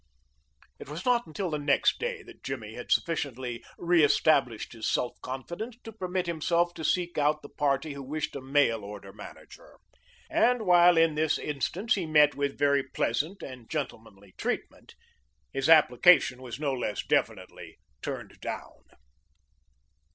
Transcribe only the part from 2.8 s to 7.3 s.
sufficiently reestablished his self confidence to permit him to seek